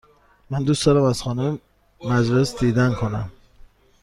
[0.49, 1.59] من دوست دارم از خانه
[2.03, 3.31] مجلس دیدن کنم.